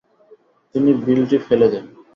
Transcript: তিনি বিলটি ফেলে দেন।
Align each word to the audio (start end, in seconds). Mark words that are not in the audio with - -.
তিনি 0.75 0.91
বিলটি 1.03 1.37
ফেলে 1.47 1.67
দেন। 1.73 1.85